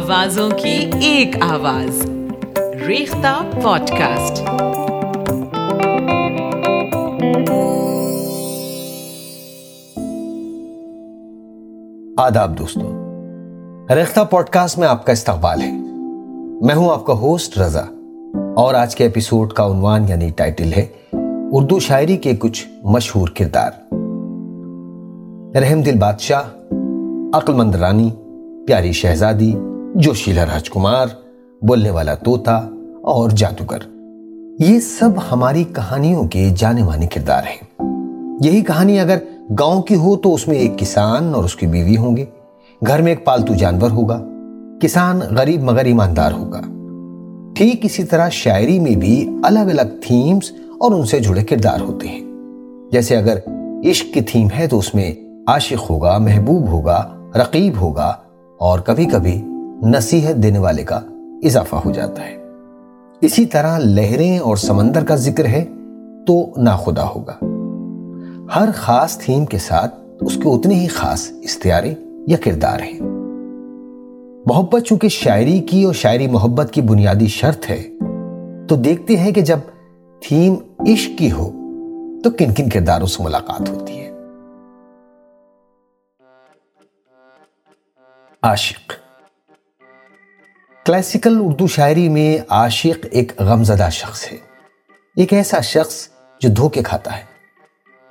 آوازوں 0.00 0.50
کی 0.50 0.90
ایک 1.02 1.36
آواز۔ 1.40 2.10
ریختہ 2.86 3.42
پوڈ 3.62 3.90
کاسٹ 3.90 4.42
آداب 12.18 12.58
دوستو، 12.58 12.80
ریختہ 13.94 14.20
پوڈ 14.30 14.46
کاسٹ 14.46 14.78
میں 14.78 14.88
آپ 14.88 15.06
کا 15.06 15.12
استقبال 15.12 15.62
ہے۔ 15.62 15.72
میں 16.62 16.74
ہوں 16.74 16.90
آپ 16.90 17.06
کا 17.06 17.12
ہوسٹ 17.12 17.58
رضا۔ 17.58 17.84
اور 18.56 18.74
آج 18.74 18.96
کے 18.96 19.04
ایپیسوڈ 19.04 19.52
کا 19.52 19.66
عنوان 19.66 20.04
یعنی 20.08 20.30
ٹائٹل 20.36 20.72
ہے، 20.72 20.86
اردو 21.52 21.78
شاعری 21.78 22.16
کے 22.16 22.36
کچھ 22.38 22.66
مشہور 22.84 23.28
کردار۔ 23.28 23.70
رحم 25.56 25.82
دل 25.82 25.98
بادشاہ 25.98 26.42
عقل 27.36 27.52
مند 27.52 27.74
رانی، 27.74 28.10
پیاری 28.66 28.92
شہزادی 28.92 29.54
جوشیلا 29.94 30.44
راج 30.44 30.70
کمار 30.70 31.06
بولنے 31.62 31.90
والا 31.90 32.14
توتا 32.14 32.56
اور 33.02 33.30
جادوگر۔ 33.30 33.78
یہ 34.58 34.80
سب 34.80 35.10
ہماری 35.32 35.64
کہانیوں 35.64 36.24
کے 36.24 36.50
جانے 36.56 36.82
مانے 36.82 37.06
کردار 37.06 37.42
ہیں۔ 37.42 37.84
یہی 38.44 38.60
کہانی 38.60 39.00
اگر 39.00 39.16
گاؤں 39.58 39.82
کی 39.82 39.94
ہو 39.94 40.16
تو 40.16 40.34
اس 40.34 40.48
میں 40.48 40.56
ایک 40.56 40.78
کسان 40.78 41.34
اور 41.34 41.44
اس 41.44 41.56
کی 41.56 41.66
بیوی 41.66 41.96
ہوں 41.96 42.16
گے 42.16 42.24
گھر 42.86 43.02
میں 43.02 43.12
ایک 43.12 43.24
پالتو 43.24 43.54
جانور 43.54 43.90
ہوگا۔ 43.90 44.24
کسان 44.80 45.20
غریب 45.30 45.62
مگر 45.62 45.84
ایماندار 45.84 46.32
ہوگا۔ 46.32 46.60
ٹھیک 47.54 47.84
اسی 47.84 48.04
طرح 48.04 48.28
شاعری 48.28 48.78
میں 48.78 48.96
بھی 48.96 49.28
الگ 49.42 49.60
الگ 49.60 50.00
تھیمز 50.06 50.52
اور 50.78 50.92
ان 50.92 51.04
سے 51.04 51.20
جڑے 51.20 51.44
کردار 51.44 51.80
ہوتے 51.80 52.08
ہیں۔ 52.08 52.20
جیسے 52.92 53.16
اگر 53.16 53.38
عشق 53.90 54.14
کی 54.14 54.20
تھیم 54.20 54.48
ہے 54.58 54.66
تو 54.66 54.78
اس 54.78 54.94
میں 54.94 55.14
عاشق 55.46 55.90
ہوگا، 55.90 56.18
محبوب 56.18 56.68
ہوگا، 56.68 57.28
رقیب 57.34 57.72
ہوگا 57.80 58.14
اور 58.58 58.78
کبھی 58.78 59.04
کبھی 59.04 59.42
نصیحت 59.82 60.42
دینے 60.42 60.58
والے 60.58 60.84
کا 60.84 61.00
اضافہ 61.42 61.76
ہو 61.76 61.90
جاتا 61.90 62.24
ہے۔ 62.24 62.36
اسی 63.20 63.46
طرح 63.46 63.78
لہریں 63.78 64.38
اور 64.38 64.56
سمندر 64.56 65.04
کا 65.04 65.16
ذکر 65.16 65.44
ہے 65.44 65.64
تو 66.26 66.50
ناخدا 66.56 67.08
ہوگا۔ 67.08 67.38
ہر 68.56 68.68
خاص 68.74 69.18
تھیم 69.18 69.44
کے 69.44 69.58
ساتھ 69.58 69.94
اس 70.20 70.34
کے 70.34 70.42
اتنے 70.44 70.74
ہی 70.74 70.86
خاص 70.86 71.30
استعارے 71.42 71.94
یا 72.26 72.36
کردار 72.44 72.80
ہیں۔ 72.80 73.00
محبت 74.46 74.82
چونکہ 74.82 75.08
شاعری 75.08 75.58
کی 75.60 75.84
اور 75.84 75.94
شاعری 75.94 76.26
محبت 76.26 76.70
کی 76.72 76.82
بنیادی 76.82 77.26
شرط 77.26 77.70
ہے، 77.70 77.82
تو 78.68 78.76
دیکھتے 78.76 79.16
ہیں 79.16 79.32
کہ 79.32 79.40
جب 79.40 79.58
تھیم 80.20 80.54
عشق 80.78 81.18
کی 81.18 81.32
ہو 81.32 81.50
تو 82.24 82.30
کن 82.30 82.54
کن 82.54 82.68
کرداروں 82.68 83.06
سے 83.06 83.22
ملاقات 83.22 83.70
ہوتی 83.70 84.00
ہے۔ 84.00 84.10
عاشق 88.42 88.92
کلاسیکل 90.86 91.38
اردو 91.42 91.66
شاعری 91.66 92.08
میں 92.08 92.44
عاشق 92.48 93.06
ایک 93.10 93.40
غمزدہ 93.40 93.88
شخص 93.92 94.32
ہے۔ 94.32 94.36
ایک 95.16 95.32
ایسا 95.32 95.60
شخص 95.60 96.08
جو 96.40 96.48
دھوکے 96.48 96.82
کھاتا 96.82 97.16
ہے، 97.16 97.22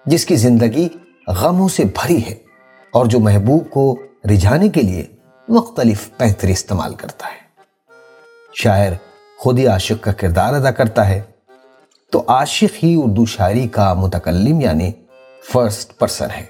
جس 0.06 0.26
کی 0.26 0.36
زندگی 0.36 0.89
غموں 1.28 1.70
سے 1.70 1.84
بھری 1.84 2.26
ہے 2.26 2.36
اور 2.92 3.06
جو 3.06 3.20
محبوب 3.20 3.70
کو 3.70 4.02
رجھانے 4.26 4.70
کے 4.70 4.81
لیے 4.81 5.08
مختلف 5.48 6.09
پینتر 6.17 6.48
استعمال 6.48 6.95
کرتا 6.95 7.28
ہے۔ 7.28 7.38
شاعر 8.53 8.92
خود 9.38 9.59
ہی 9.59 9.67
عاشق 9.67 10.04
کا 10.04 10.11
کردار 10.11 10.54
ادا 10.54 10.72
کرتا 10.72 11.09
ہے۔ 11.09 11.22
تو 12.11 12.23
عاشق 12.28 12.83
ہی 12.83 12.95
اردو 13.04 13.26
شاعری 13.26 13.67
کا 13.67 13.94
متکلم 13.94 14.61
یعنی 14.61 14.92
فرسٹ 15.54 16.00
پرسن 16.00 16.28
ہے۔ 16.38 16.45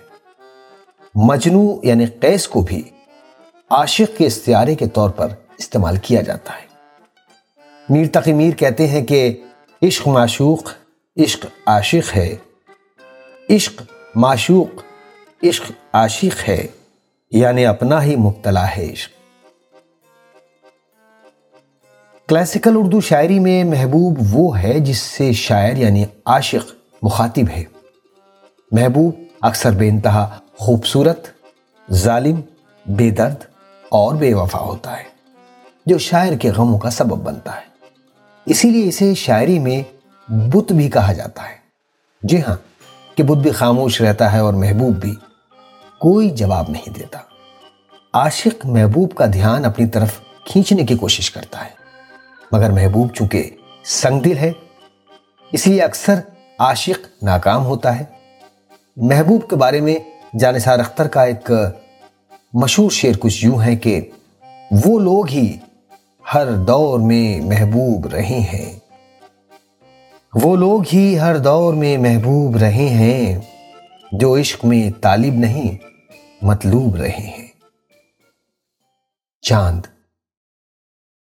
مجنو 1.16 1.80
یعنی 1.84 2.06
قیس 2.06 2.48
کو 2.48 2.62
بھی 2.62 2.82
عاشق 3.70 4.18
کے 4.18 4.26
استعارے 4.26 4.76
کے 4.76 4.88
طور 4.88 5.10
پر 5.10 5.28
استعمال 5.60 5.98
کیا 5.98 6.22
جاتا 6.22 6.54
ہے۔ 6.54 6.70
میر 7.90 8.06
تقی 8.12 8.34
میر 8.34 8.52
کہتے 8.52 8.88
ہیں 8.88 9.06
کہ 9.06 9.44
عشق 9.82 10.08
معشوق، 10.08 10.74
عشق 11.18 11.46
عاشق 11.66 12.18
ہے۔ 12.18 12.36
عشق 13.50 13.82
معشوق، 14.16 14.84
عشق 15.44 15.72
عاشق 15.94 16.50
ہے 16.50 16.68
یعنی 17.32 17.66
اپنا 17.66 18.04
ہی 18.04 18.16
مبتلا 18.16 18.68
ہے 18.78 18.92
عشق۔ 18.94 19.12
کلاسیکل 22.30 22.72
اردو 22.76 23.02
شاعری 23.02 23.40
میں 23.40 23.64
محبوب 23.64 24.18
وہ 24.32 24.60
ہے 24.60 24.80
جس 24.80 24.98
سے 24.98 25.32
شاعر 25.32 25.78
یعنی 25.78 26.06
عاشق 26.26 26.74
مخاطب 27.02 27.50
ہے۔ 27.50 27.64
محبوب 28.72 29.16
اکثر 29.42 29.72
بے 29.72 29.90
انتہا، 29.90 30.40
خوبصورت، 30.58 31.28
ظالم، 31.92 32.42
بے 32.86 33.10
درد 33.10 33.44
اور 33.90 34.16
بے 34.16 34.34
وفا 34.34 34.60
ہوتا 34.60 34.98
ہے۔ 34.98 35.09
جو 35.86 35.98
شاعر 35.98 36.34
کے 36.34 36.52
غموں 36.52 36.80
کا 36.80 36.90
سبب 36.90 37.18
بنتا 37.18 37.56
ہے۔ 37.56 37.70
اسی 38.46 38.70
لیے 38.70 38.88
اسے 38.88 39.16
شاعری 39.16 39.60
میں 39.60 39.84
بت 40.32 40.72
بھی 40.72 40.90
کہا 40.90 41.14
جاتا 41.14 41.50
ہے۔ 41.50 41.56
جی 42.24 42.42
ہاں 42.42 42.56
کہ 43.18 43.24
بت 43.24 43.38
بھی 43.38 43.52
خاموش 43.52 44.02
رہتا 44.02 44.34
ہے 44.34 44.40
اور 44.40 44.54
محبوب 44.54 44.96
بھی 44.96 45.16
کوئی 46.00 46.30
جواب 46.30 46.70
نہیں 46.70 46.90
دیتا۔ 46.90 47.20
عاشق 48.14 48.66
محبوب 48.66 49.16
کا 49.16 49.26
دھیان 49.34 49.66
اپنی 49.66 49.88
طرف 49.88 50.20
کھینچنے 50.46 50.86
کی 50.86 50.96
کوشش 50.96 51.32
کرتا 51.32 51.66
ہے۔ 51.66 51.70
مگر 52.52 52.72
محبوب 52.72 53.14
چونکہ 53.14 53.50
سنگ 53.86 54.20
دل 54.20 54.38
ہے، 54.38 54.52
اس 55.52 55.68
لیے 55.68 55.82
اکثر 55.82 56.16
عاشق 56.60 57.24
ناکام 57.24 57.66
ہوتا 57.66 58.00
ہے۔ 58.00 58.06
محبوب 58.98 59.50
کے 59.50 59.56
بارے 59.56 59.82
میں 59.82 59.96
جانسار 60.40 60.80
اختر 60.80 61.08
کا 61.08 61.24
ایک 61.24 61.52
مشہور 62.54 62.90
شعر 62.90 63.18
کچھ 63.20 63.46
یوں 63.46 63.62
ہے 63.62 63.76
کہ 63.76 64.02
وہ 64.86 65.00
لوگ 65.00 65.30
ہی 65.30 65.58
ہر 66.34 66.52
دور 66.52 67.00
میں 67.00 67.46
محبوب 67.46 68.08
رہے 68.08 68.40
ہیں۔ 68.40 68.80
وہ 70.34 70.56
لوگ 70.56 70.84
ہی 70.94 71.20
ہر 71.20 71.38
دور 71.38 71.74
میں 71.74 71.98
محبوب 71.98 72.58
رہے 72.58 72.88
ہیں، 72.88 73.40
جو 74.12 74.38
عشق 74.38 74.66
میں 74.66 75.02
طالب 75.02 75.34
نہیں، 75.34 75.78
مطلوب 76.42 76.96
رہے 76.96 77.10
ہیں۔ 77.10 77.48
چاند۔ 79.42 79.82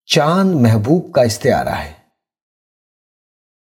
چاند 0.06 0.56
محبوب 0.56 1.12
کا 1.14 1.22
استعارہ 1.22 1.70
ہے۔ 1.70 1.94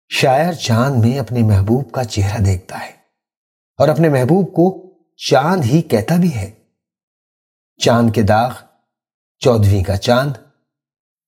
شاعر 0.10 0.54
چاند 0.54 1.06
میں 1.06 1.20
اپنے 1.20 1.44
محبوب 1.44 1.92
کا 1.92 2.04
چہرہ 2.04 2.42
دیکھتا 2.42 2.80
ہے 2.80 2.92
اور 3.78 3.88
اپنے 3.88 4.10
محبوب 4.10 4.54
کو 4.54 4.94
چاند 5.16 5.66
ہی 5.66 5.82
کہتا 5.82 6.16
بھی 6.16 6.36
ہے۔ 6.36 6.52
چاند 7.78 8.14
کے 8.14 8.22
داغ 8.22 8.52
چودویں 9.40 9.84
کا 9.84 9.98
چاند۔ 9.98 10.34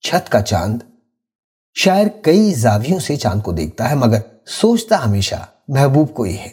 چھت 0.01 0.29
کا 0.29 0.41
چاند۔ 0.41 0.77
شاعر 1.73 2.05
کئی 2.23 2.53
زاویوں 2.53 2.99
سے 2.99 3.15
چاند 3.15 3.41
کو 3.41 3.51
دیکھتا 3.51 3.89
ہے، 3.89 3.95
مگر 3.95 4.19
سوچتا 4.45 5.05
ہمیشہ 5.05 5.35
محبوب 5.67 6.13
کو 6.13 6.23
ہی 6.23 6.37
ہے۔ 6.37 6.49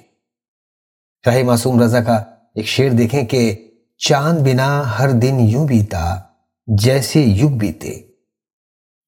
رہے 1.27 1.43
معصوم 1.43 1.83
رضا 1.83 2.03
کا 2.03 2.17
ایک 2.55 2.67
شعر 2.67 2.91
دیکھیں 2.91 3.27
کہ 3.27 3.69
چاند 3.99 4.39
بنا 4.39 4.99
ہر 4.99 5.11
دن 5.11 5.41
یوں 5.41 5.67
بیتا 5.67 6.21
جیسے 6.67 7.21
یگ 7.21 7.59
بیتے۔ 7.59 8.03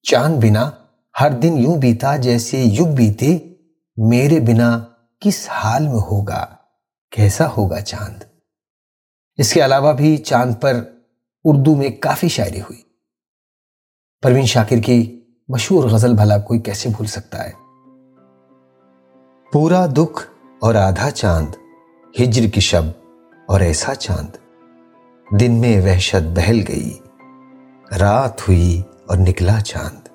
چاند 0.02 0.44
بنا 0.44 0.70
ہر 1.20 1.30
دن 1.30 1.58
یوں 1.58 1.76
بیتا 1.76 2.16
جیسے 2.16 2.58
یگ 2.58 2.94
بیتے، 2.96 3.38
میرے 3.96 4.40
بنا 4.40 4.84
کس 5.20 5.46
حال 5.48 5.88
میں 5.88 6.02
ہوگا، 6.10 6.46
کیسا 7.10 7.48
ہوگا 7.56 7.80
چاند۔ 7.80 8.22
اس 9.36 9.52
کے 9.52 9.64
علاوہ 9.64 9.92
بھی 9.92 10.16
چاند 10.16 10.54
پر 10.60 10.84
اردو 11.44 11.76
میں 11.76 11.90
کافی 11.90 12.28
شاعری 12.28 12.60
ہوئی۔ 12.60 12.89
پروین 14.22 14.46
شاکر 14.46 14.76
کی 14.76 15.20
مشہور 15.48 15.84
غزل 15.84 16.14
بھلا 16.14 16.38
کوئی 16.38 16.60
کیسے 16.60 16.88
بھول 16.88 17.06
سکتا 17.06 17.44
ہے؟ 17.44 17.52
پورا 19.52 19.86
دکھ 19.86 20.26
اور 20.60 20.74
آدھا 20.74 21.10
چاند، 21.10 21.46
ہجر 22.20 22.48
کی 22.48 22.60
شب 22.60 22.82
اور 23.46 23.60
ایسا 23.60 23.94
چاند۔ 23.94 24.36
دن 25.40 25.52
میں 25.52 25.80
وحشت 25.80 26.38
بہل 26.38 26.60
گئی، 26.68 26.98
رات 28.00 28.48
ہوئی 28.48 28.82
اور 29.06 29.16
نکلا 29.16 29.60
چاند۔ 29.60 30.08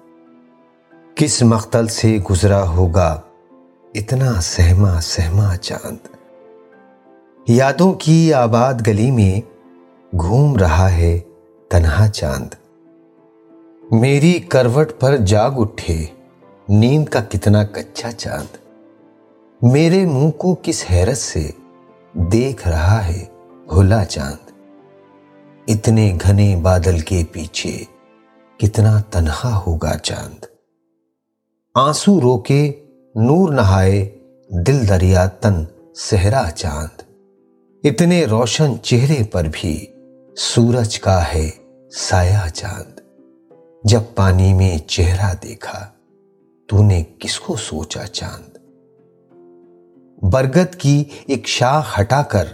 کس 1.16 1.44
مختل 1.44 1.88
سے 1.88 2.18
گزرا 2.30 2.68
ہوگا 2.68 3.22
اتنا 3.96 4.42
سہما 4.42 5.02
سہما 5.02 5.58
چاند۔ 5.58 6.08
یادوں 7.48 7.94
کی 7.94 8.34
آباد 8.34 8.74
گلی 8.88 9.12
میں 9.12 9.42
گھوم 10.16 10.58
رہا 10.58 10.92
ہے 10.92 11.20
تنہا 11.70 12.08
چاند۔ 12.08 12.65
میری 13.92 14.34
کروٹ 14.34 14.92
پر 15.00 15.18
جاگ 15.18 15.52
اٹھے۔ 15.56 16.06
نیند 16.70 17.06
کا 17.06 17.20
کتنا 17.30 17.64
کچا 17.64 18.12
چاند۔ 18.12 18.58
میرے 19.62 20.06
منہ 20.06 20.32
کو 20.32 20.56
کس 20.62 20.86
حیرت 20.92 21.18
سے 21.18 21.52
دیکھ 22.14 22.68
رہا 22.68 23.08
ہے 23.08 23.26
ہلا 23.78 24.06
چاند۔ 24.06 24.52
اتنے 25.68 26.18
گھنے 26.22 26.56
بادل 26.56 27.00
کے 27.00 27.24
پیچھے 27.32 27.84
کتنا 28.58 29.02
تنہا 29.02 29.62
ہوگا 29.68 29.98
چاند۔ 29.98 30.46
آنسو 31.76 32.22
رو 32.22 32.38
کے 32.38 32.86
نور 33.16 33.54
نہائے 33.54 34.18
دل 34.50 34.90
دریا 34.90 35.26
تن 35.26 35.66
سہرا 35.96 36.52
چاند۔ 36.52 37.02
اتنے 37.84 38.26
روشن 38.26 38.74
چہرے 38.82 39.24
پر 39.24 39.46
بھی 39.54 39.86
سورج 40.38 41.00
کا 41.00 41.34
ہے 41.34 41.50
سایہ 41.96 42.50
چاند۔ 42.50 42.95
جب 43.90 44.02
پانی 44.16 44.54
میں 44.54 44.78
چہرہ 44.78 45.34
دیکھا، 45.44 45.92
تو 46.68 46.84
نے 46.84 47.04
کس 47.20 47.40
کو 47.40 47.56
سوچا 47.56 48.06
چاند؟ 48.08 48.58
برگد 50.24 50.76
کی 50.76 51.04
ایک 51.26 51.48
شاخ 51.48 52.00
ہٹا 52.00 52.24
کر 52.24 52.48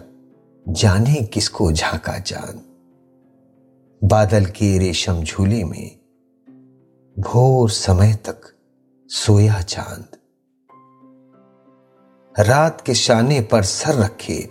جانے 0.76 1.20
کس 1.32 1.50
کو 1.50 1.72
جھانکا 1.72 2.20
چاند 2.20 2.60
بادل 4.12 4.46
کے 4.46 4.80
ریشم 4.80 5.20
جھولے 5.26 5.64
میں 5.64 5.90
بھور 7.20 7.70
سمے 7.70 8.12
تک 8.22 8.46
سویا 9.10 9.62
چاند۔ 9.62 10.16
رات 12.40 12.86
کے 12.86 12.94
شانے 12.94 13.42
پر 13.42 13.62
سر 13.62 13.96
رکھے 13.96 14.48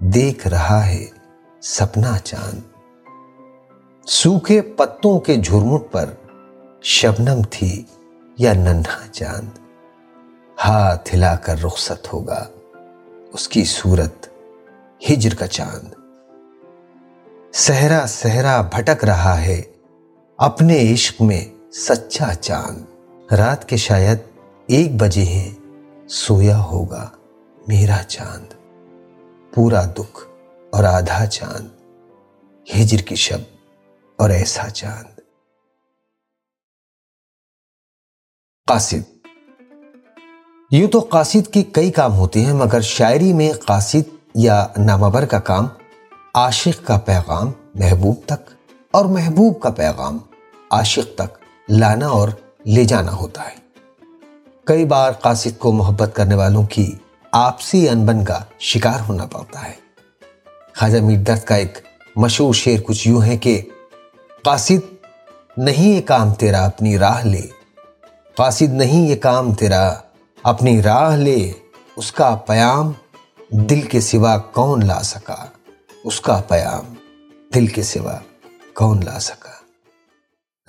دیکھ 0.00 0.48
رہا 0.48 0.86
ہے 0.86 1.06
سپنا 1.62 2.18
چاند۔ 2.18 2.73
سوکھے 4.06 4.62
پتوں 4.62 5.20
کے 5.20 5.36
جھرمٹ 5.36 5.80
پر 5.90 6.10
شبنم 6.82 7.42
تھی 7.50 7.82
یا 8.38 8.52
ننھا 8.52 9.12
چاند۔ 9.12 9.58
ہاتھ 10.64 11.14
ہلا 11.14 11.36
کر 11.36 11.62
رخصت 11.64 12.12
ہوگا 12.12 12.46
اس 13.32 13.48
کی 13.48 13.64
صورت 13.64 14.28
ہجر 15.10 15.34
کا 15.34 15.46
چاند۔ 15.46 15.94
سہرا 17.54 18.06
سہرا 18.08 18.60
بھٹک 18.60 19.04
رہا 19.04 19.40
ہے 19.40 19.62
اپنے 20.36 20.92
عشق 20.92 21.22
میں 21.22 21.72
سچا 21.72 22.34
چاند۔ 22.34 22.84
رات 23.32 23.68
کے 23.68 23.76
شاید 23.76 24.18
ایک 24.66 24.94
بجے 24.94 25.24
ہیں، 25.24 25.50
سویا 26.08 26.58
ہوگا 26.58 27.08
میرا 27.68 28.02
چاند۔ 28.02 28.54
پورا 29.54 29.84
دکھ 29.84 30.28
اور 30.70 30.84
آدھا 30.84 31.26
چاند۔ 31.26 31.68
ہجر 32.76 32.98
کی 32.98 33.14
شب۔ 33.14 33.53
اور 34.16 34.30
ایسا 34.30 34.70
چاند۔ 34.70 35.20
قاصد۔ 38.68 39.26
یوں 40.70 40.88
تو 40.88 41.00
قاصد 41.00 41.52
کے 41.52 41.62
کئی 41.62 41.90
کام 41.90 42.12
ہوتے 42.12 42.40
ہیں، 42.40 42.52
مگر 42.52 42.80
شاعری 42.80 43.32
میں 43.32 43.52
قاصد 43.52 44.26
یا 44.34 44.66
نامبر 44.76 45.24
کا 45.24 45.38
کام، 45.38 45.66
عاشق 46.34 46.86
کا 46.86 46.98
پیغام 46.98 47.52
محبوب 47.74 48.16
تک، 48.26 48.50
اور 48.90 49.04
محبوب 49.04 49.60
کا 49.60 49.70
پیغام 49.70 50.18
عاشق 50.70 51.18
تک 51.18 51.38
لانا 51.68 52.06
اور 52.06 52.28
لے 52.66 52.84
جانا 52.84 53.12
ہوتا 53.12 53.50
ہے۔ 53.50 53.54
کئی 54.64 54.84
بار 54.84 55.12
قاصد 55.12 55.58
کو 55.58 55.72
محبت 55.72 56.10
کرنے 56.14 56.34
والوں 56.34 56.66
کی 56.66 56.92
آپسی 57.32 57.88
انبن 57.88 58.24
کا 58.24 58.44
شکار 58.58 59.00
ہونا 59.08 59.26
پڑتا 59.26 59.68
ہے۔ 59.68 59.72
خواجہ 60.76 60.98
میر 60.98 61.18
درد 61.18 61.44
کا 61.44 61.54
ایک 61.54 61.78
مشہور 62.16 62.54
شعر 62.54 62.80
کچھ 62.80 63.08
یوں 63.08 63.22
ہے 63.22 63.36
کہ 63.36 63.62
قاصد 64.44 65.04
نہیں 65.56 65.96
یہ 65.96 66.00
کام 66.02 66.34
تیرا 66.34 66.64
اپنی 66.64 66.98
راہ 66.98 67.26
لے۔ 67.26 67.40
قاصد 68.36 68.74
نہیں 68.74 69.08
یہ 69.08 69.16
کام 69.16 69.54
تیرا 69.54 69.94
اپنی 70.42 70.82
راہ 70.82 71.16
لے۔ 71.16 71.52
اس 71.96 72.12
کا 72.12 72.36
پیام 72.46 72.92
دل 73.50 73.82
کے 73.82 74.00
سوا 74.00 74.38
کون 74.38 74.86
لا 74.86 75.02
سکا؟ 75.02 75.46
اس 76.04 76.20
کا 76.20 76.42
پیام 76.48 76.94
دل 77.54 77.66
کے 77.66 77.82
سوا 77.82 78.18
کون 78.74 79.00
لا 79.04 79.18
سکا؟ 79.18 79.50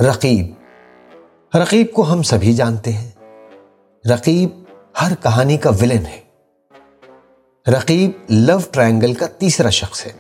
رقیب 0.03 0.53
رقیب 1.57 1.87
کو 1.93 2.13
ہم 2.13 2.23
سبھی 2.23 2.53
جانتے 2.53 2.93
ہیں۔ 2.93 3.11
رقیب 4.13 4.49
ہر 5.01 5.11
کہانی 5.23 5.57
کا 5.57 5.69
ولن 5.69 6.05
ہے۔ 6.05 6.21
رقیب 7.71 8.11
لو 8.29 8.57
ٹرائنگل 8.71 9.13
کا 9.13 9.25
تیسرا 9.25 9.69
شخص 9.69 10.05
ہے۔ 10.05 10.11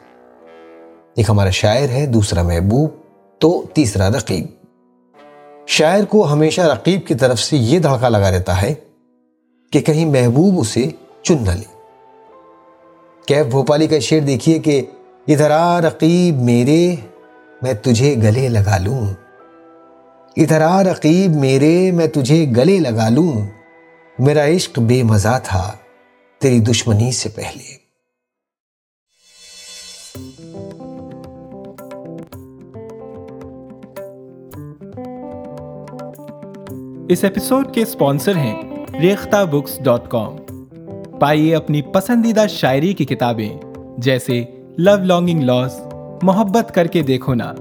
ایک 1.15 1.29
ہمارا 1.29 1.49
شاعر 1.49 1.89
ہے، 1.89 2.05
دوسرا 2.05 2.43
محبوب۔ 2.43 3.04
تو 3.39 3.65
تیسرا 3.73 4.09
رقیب۔ 4.09 4.45
شاعر 5.67 6.03
کو 6.03 6.33
ہمیشہ 6.33 6.61
رقیب 6.61 7.07
کی 7.07 7.15
طرف 7.15 7.39
سے 7.39 7.57
یہ 7.57 7.79
دھڑکا 7.79 8.09
لگا 8.09 8.31
رہتا 8.31 8.61
ہے 8.61 8.73
کہ 9.71 9.81
کہیں 9.81 10.05
محبوب 10.05 10.59
اسے 10.59 10.89
چن 11.21 11.37
نہ 11.41 11.51
لے۔ 11.51 11.75
کیف 13.27 13.45
بھوپالی 13.45 13.87
کا 13.87 13.99
شعر 13.99 14.19
دیکھیے 14.19 14.59
کہ 14.59 14.81
ادھر 15.27 15.51
آ 15.51 15.81
رقیب 15.81 16.41
میرے، 16.41 16.95
میں 17.61 17.73
تجھے 17.73 18.15
گلے 18.15 18.49
لگا 18.49 18.77
لوں۔ 18.77 19.01
ادھر 20.37 20.61
آ 20.61 20.83
رقیب 20.83 21.35
میرے، 21.35 21.91
میں 21.91 22.07
تجھے 22.07 22.45
گلے 22.57 22.79
لگا 22.79 23.09
لوں۔ 23.09 23.33
میرا 24.19 24.45
عشق 24.45 24.79
بے 24.79 25.03
مزہ 25.03 25.39
تھا، 25.43 25.71
تیری 26.39 26.59
دشمنی 26.59 27.11
سے 27.11 27.29
پہلے۔ 27.29 27.84
اس 37.09 37.23
ایپیسوڈ 37.23 37.73
کے 37.73 37.81
اسپانسر 37.81 38.35
ہیں 38.35 38.61
ریختہ 39.01 39.45
بکس 39.45 39.79
ڈاٹ 39.83 40.07
کام 40.07 40.35
پائیے 41.19 41.55
اپنی 41.55 41.81
پسندیدہ 41.81 42.45
شاعری 42.49 42.93
کی 42.93 43.05
کتابیں، 43.05 43.49
جیسے 43.97 44.43
لو 44.77 44.95
لانگنگ 45.03 45.43
لاس 45.43 45.79
محبت 46.23 46.73
کر 46.75 46.87
کے 46.87 47.01
دیکھو 47.01 47.33
نا، 47.33 47.51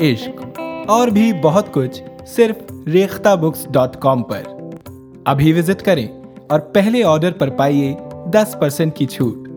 عشق، 0.00 0.60
اور 0.86 1.08
بھی 1.08 1.32
بہت 1.42 1.72
کچھ 1.72 2.02
صرف 2.26 2.72
ریختہ 2.86 3.36
بکس 3.36 3.66
ڈاٹ 3.70 3.96
کام 3.96 4.22
پر۔ 4.22 4.42
ابھی 5.24 5.52
وزٹ 5.52 5.82
کریں 5.82 6.06
اور 6.48 6.60
پہلے 6.60 7.04
آرڈر 7.04 7.32
پر 7.32 7.50
پائیے 7.50 7.94
دس 8.32 8.56
پرسنٹ 8.60 8.96
کی 8.96 9.06
چھوٹ۔ 9.06 9.48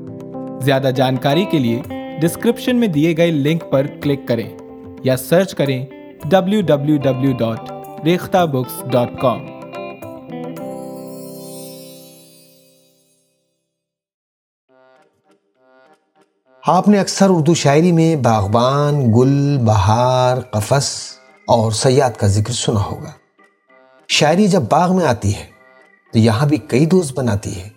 زیادہ 0.63 0.91
جانکاری 0.95 1.45
کے 1.51 1.59
لیے 1.59 1.81
ڈسکرپشن 2.21 2.75
میں 2.75 2.87
دیے 2.87 3.17
گئے 3.17 3.31
لنک 3.31 3.71
پر 3.71 3.87
کلک 4.01 4.27
کریں 4.27 4.49
یا 5.03 5.17
سرچ 5.17 5.55
کریں 5.55 5.85
W 6.25 6.61
W 6.61 6.97
W 6.97 7.31
dot 7.31 7.76
Rekhta 8.05 8.45
books 8.45 8.83
dot 8.91 9.09
com 9.21 9.45
آپ 16.67 16.87
نے 16.87 16.99
اکثر 16.99 17.27
اردو 17.29 17.53
شاعری 17.53 17.91
میں 17.91 18.15
باغبان، 18.15 19.11
گل، 19.11 19.57
بہار، 19.65 20.37
قفس 20.41 21.17
اور 21.47 21.71
سیاد 21.71 22.11
کا 22.11 22.27
ذکر 22.27 22.53
سنا 22.53 22.83
ہوگا۔ 22.83 23.11
شاعری 24.07 24.47
جب 24.47 24.61
باغ 24.61 24.95
میں 24.95 25.05
آتی 25.05 25.35
ہے 25.35 25.45
تو 26.13 26.19
یہاں 26.19 26.47
بھی 26.47 26.57
کئی 26.57 26.85
دوست 26.85 27.13
بناتی 27.13 27.61
ہے۔ 27.61 27.69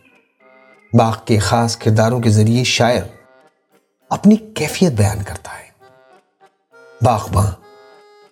باغ 0.93 1.17
کے 1.25 1.39
خاص 1.39 1.77
کرداروں 1.77 2.21
کے 2.21 2.31
ذریعے 2.31 2.65
شاعر 2.65 3.03
اپنی 4.11 4.37
کیفیت 4.37 4.93
بیان 4.93 5.23
کرتا 5.23 5.51
ہے۔ 5.53 5.71
باغباں 7.05 7.47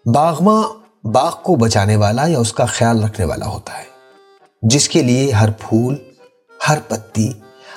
باغباں 0.09 0.62
باغ 1.12 1.34
کو 1.42 1.56
بچانے 1.56 1.96
والا 1.96 2.26
یا 2.26 2.38
اس 2.38 2.52
کا 2.52 2.64
خیال 2.64 3.04
رکھنے 3.04 3.26
والا 3.26 3.46
ہوتا 3.46 3.78
ہے، 3.78 3.84
جس 4.62 4.88
کے 4.88 5.02
لیے 5.02 5.32
ہر 5.32 5.48
پھول، 5.50 5.96
ہر 6.68 6.78
پتی 6.88 7.32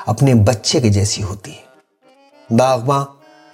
اپنے 0.05 0.35
بچے 0.35 0.79
کے 0.79 0.89
جیسی 0.89 1.23
ہوتی 1.23 1.51
ہے۔ 1.51 1.61
باغباں 2.55 3.05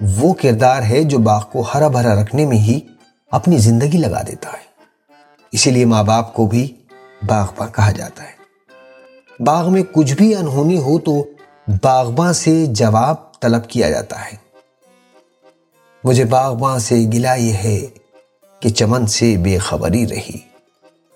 وہ 0.01 0.33
کردار 0.33 0.83
ہے 0.83 1.03
جو 1.03 1.17
باغ 1.17 1.43
کو 1.51 1.61
ہرا 1.61 1.87
بھرا 1.87 2.21
رکھنے 2.21 2.45
میں 2.45 2.57
ہی 2.57 2.79
اپنی 3.31 3.57
زندگی 3.57 3.97
لگا 3.97 4.21
دیتا 4.27 4.49
ہے۔ 4.49 4.63
اسی 5.51 5.71
لیے 5.71 5.85
ماں 5.85 6.03
باپ 6.03 6.33
کو 6.33 6.47
بھی 6.47 6.75
باغباں 7.27 7.67
کہا 7.67 7.91
جاتا 7.91 8.23
ہے۔ 8.23 8.37
باغ 9.43 9.71
میں 9.71 9.83
کچھ 9.91 10.13
بھی 10.13 10.35
انہونی 10.35 10.77
ہو 10.77 10.99
تو 10.99 11.23
باغباں 11.83 12.33
سے 12.33 12.65
جواب 12.65 13.39
طلب 13.39 13.69
کیا 13.69 13.89
جاتا 13.89 14.25
ہے۔ 14.25 14.35
مجھے 16.03 16.25
باغباں 16.25 16.79
سے 16.79 16.95
گلا 17.13 17.35
یہ 17.35 17.53
ہے 17.53 17.79
کہ 18.59 18.69
چمن 18.69 19.07
سے 19.07 19.37
بے 19.37 19.57
خبری 19.57 20.07
رہی۔ 20.07 20.37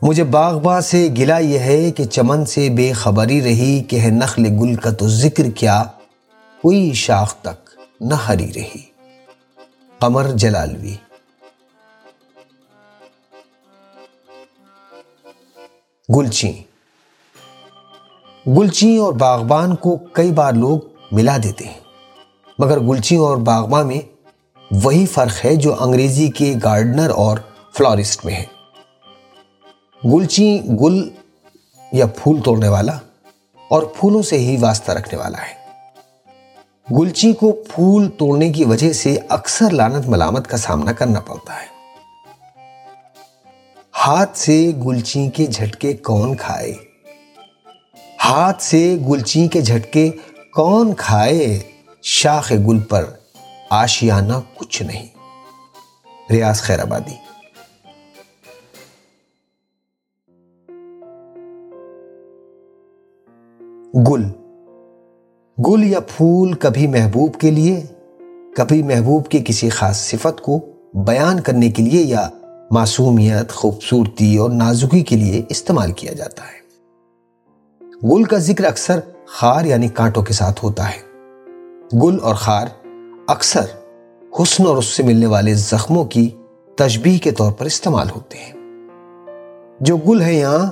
مجھے 0.01 0.23
باغباں 0.23 0.81
سے 0.81 1.07
گلا 1.17 1.37
یہ 1.37 1.59
ہے 1.59 1.91
کہ 1.91 2.03
چمن 2.03 2.45
سے 2.45 2.69
بے 2.69 2.91
خبری 2.93 3.41
رہی، 3.41 3.83
کہ 3.83 3.99
ہے 3.99 4.09
نخل 4.09 4.45
گل 4.45 4.75
کا 4.75 4.91
تو 4.91 5.07
ذکر 5.07 5.49
کیا، 5.49 5.83
کوئی 6.61 6.93
شاخ 6.93 7.35
تک 7.35 7.69
نہ 8.01 8.13
ہری 8.13 8.53
رہی۔ 8.55 8.81
قمر 9.99 10.29
جلالوی۔ 10.35 10.95
گلچی 16.15 16.51
گلچی 18.47 18.97
اور 18.97 19.13
باغبان 19.13 19.75
کو 19.75 19.97
کئی 19.97 20.31
بار 20.31 20.53
لوگ 20.53 20.79
ملا 21.11 21.37
دیتے 21.43 21.65
ہیں، 21.65 21.79
مگر 22.59 22.79
گلچی 22.79 23.15
اور 23.15 23.37
باغبان 23.37 23.87
میں 23.87 24.01
وہی 24.83 25.05
فرق 25.05 25.45
ہے 25.45 25.55
جو 25.55 25.75
انگریزی 25.79 26.27
کے 26.27 26.55
گارڈنر 26.63 27.09
اور 27.09 27.37
فلورسٹ 27.77 28.25
میں 28.25 28.33
ہے۔ 28.33 28.43
گلچی 30.05 30.59
گل 30.81 31.09
یا 31.91 32.05
پھول 32.05 32.41
توڑنے 32.41 32.67
والا 32.67 32.97
اور 33.69 33.83
پھولوں 33.83 34.21
سے 34.21 34.39
ہی 34.39 34.57
واسطہ 34.59 34.91
رکھنے 34.91 35.19
والا 35.19 35.37
ہے۔ 35.37 35.61
گلچی 36.99 37.33
کو 37.33 37.51
پھول 37.51 38.09
توڑنے 38.09 38.49
کی 38.49 38.63
وجہ 38.63 38.93
سے 38.93 39.19
اکثر 39.29 39.69
لانت 39.69 40.09
ملامت 40.09 40.47
کا 40.47 40.57
سامنا 40.57 40.91
کرنا 40.91 41.19
پڑتا 41.19 41.53
ہے۔ 41.53 41.67
ہاتھ 44.07 44.37
سے 44.37 44.71
گلچی 44.85 45.29
کے 45.29 45.45
جھٹکے 45.45 45.93
کون 45.93 46.35
کھائے؟ 46.35 46.73
ہاتھ 48.25 48.63
سے 48.63 48.97
گلچی 49.09 49.47
کے 49.47 49.61
جھٹکے 49.61 50.09
کون 50.53 50.93
کھائے؟ 50.93 51.59
شاخ 52.03 52.51
گل 52.51 52.79
پر 52.79 53.05
آشیانہ 53.71 54.33
کچھ 54.55 54.83
نہیں۔ 54.83 55.07
ریاض 56.31 56.61
خیر 56.61 56.79
آبادی۔ 56.79 57.15
گل۔ 64.09 64.23
گل 65.67 65.83
یا 65.83 65.99
پھول 65.99 66.53
کبھی 66.53 66.87
محبوب 66.87 67.35
کے 67.35 67.51
لیے، 67.51 67.85
کبھی 68.55 68.83
محبوب 68.83 69.27
کی 69.27 69.43
کسی 69.45 69.69
خاص 69.69 69.97
صفت 69.97 70.41
کو 70.41 70.59
بیان 70.93 71.39
کرنے 71.39 71.71
کے 71.71 71.83
لیے 71.83 72.03
یا 72.03 72.29
معصومیت، 72.71 73.51
خوبصورتی 73.51 74.37
اور 74.37 74.49
نازکی 74.49 75.03
کے 75.03 75.15
لیے 75.15 75.45
استعمال 75.49 75.91
کیا 75.91 76.13
جاتا 76.13 76.43
ہے۔ 76.43 76.61
گل 78.03 78.23
کا 78.23 78.37
ذکر 78.37 78.63
اکثر 78.63 78.99
خار 79.27 79.65
یعنی 79.65 79.87
کانٹوں 79.87 80.23
کے 80.23 80.33
ساتھ 80.33 80.65
ہوتا 80.65 80.89
ہے۔ 80.89 81.01
گل 82.03 82.17
اور 82.21 82.35
خار 82.35 82.67
اکثر 83.27 83.65
حسن 84.41 84.67
اور 84.67 84.77
اس 84.77 84.85
سے 84.85 85.03
ملنے 85.03 85.25
والے 85.25 85.53
زخموں 85.53 86.05
کی 86.05 86.29
تشبیح 86.77 87.17
کے 87.17 87.31
طور 87.31 87.51
پر 87.51 87.65
استعمال 87.65 88.09
ہوتے 88.09 88.37
ہیں۔ 88.37 88.53
جو 89.79 89.97
گل 89.97 90.21
ہے 90.21 90.33
یہاں، 90.33 90.71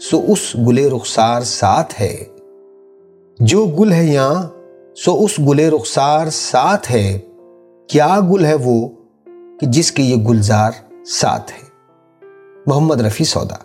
سو 0.00 0.20
اس 0.28 0.56
گلے 0.68 0.90
رخسار 0.90 1.42
ساتھ 1.42 2.00
ہے۔ 2.00 2.24
جو 3.40 3.66
گل 3.66 3.92
ہے 3.92 4.04
یہاں، 4.04 4.48
سو 4.96 5.24
اس 5.24 5.38
گلے 5.38 5.70
رخسار 5.70 6.26
ساتھ 6.30 6.92
ہے۔ 6.92 7.20
کیا 7.88 8.20
گل 8.32 8.44
ہے 8.44 8.54
وہ 8.54 8.88
کہ 9.60 9.66
جس 9.66 9.92
کے 9.92 10.02
یہ 10.02 10.16
گلزار 10.16 10.70
ساتھ 11.04 11.52
ہے؟ 11.52 11.68
محمد 12.66 13.00
رفیع 13.00 13.26
سودا۔ 13.26 13.56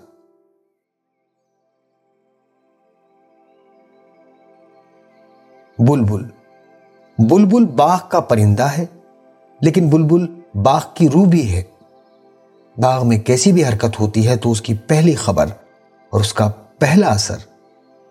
بلبل۔ 5.79 6.32
بلبل 7.19 7.65
باغ 7.65 7.99
کا 8.09 8.19
پرندہ 8.19 8.63
ہے، 8.63 8.85
لیکن 9.61 9.89
بلبل 9.89 10.39
باغ 10.63 10.81
کی 10.93 11.09
روح 11.09 11.27
بھی 11.27 11.55
ہے۔ 11.55 11.63
باغ 12.77 13.07
میں 13.07 13.17
کیسی 13.17 13.51
بھی 13.51 13.65
حرکت 13.65 13.99
ہوتی 13.99 14.27
ہے 14.27 14.35
تو 14.35 14.51
اس 14.51 14.61
کی 14.61 14.73
پہلی 14.73 15.15
خبر 15.15 15.45
اور 16.09 16.21
اس 16.21 16.33
کا 16.33 16.51
پہلا 16.79 17.07
اثر 17.07 17.37